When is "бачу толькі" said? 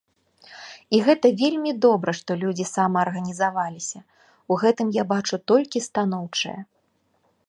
5.15-5.85